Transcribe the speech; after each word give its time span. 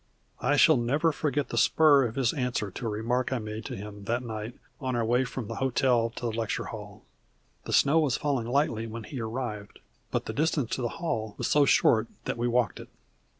I 0.41 0.55
shall 0.57 0.77
never 0.77 1.11
forget 1.11 1.49
the 1.49 1.59
spur 1.59 2.05
of 2.07 2.15
his 2.15 2.33
answer 2.33 2.71
to 2.71 2.87
a 2.87 2.89
remark 2.89 3.31
I 3.31 3.37
made 3.37 3.65
to 3.65 3.75
him 3.75 4.05
that 4.05 4.23
night 4.23 4.55
on 4.79 4.95
our 4.95 5.05
way 5.05 5.23
from 5.25 5.47
the 5.47 5.57
hotel 5.57 6.09
to 6.15 6.21
the 6.21 6.31
lecture 6.35 6.63
hall. 6.63 7.03
The 7.65 7.73
snow 7.73 7.99
was 7.99 8.17
falling 8.17 8.47
lightly 8.47 8.87
when 8.87 9.03
he 9.03 9.21
arrived, 9.21 9.77
but 10.09 10.25
the 10.25 10.33
distance 10.33 10.71
to 10.71 10.81
the 10.81 10.89
hall 10.97 11.35
was 11.37 11.45
so 11.51 11.65
short 11.65 12.07
that 12.25 12.35
we 12.39 12.47
walked 12.47 12.79
it. 12.79 12.89